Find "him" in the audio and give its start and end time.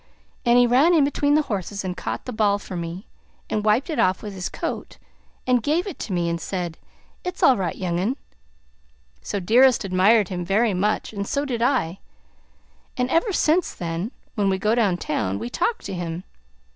10.29-10.43, 15.93-16.23